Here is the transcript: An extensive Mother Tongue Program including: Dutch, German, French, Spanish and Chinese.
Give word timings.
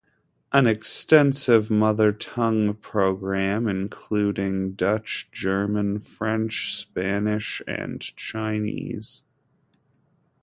An 0.51 0.65
extensive 0.65 1.69
Mother 1.69 2.11
Tongue 2.11 2.73
Program 2.73 3.67
including: 3.67 4.71
Dutch, 4.71 5.29
German, 5.31 5.99
French, 5.99 6.75
Spanish 6.75 7.61
and 7.67 8.01
Chinese. 8.01 9.21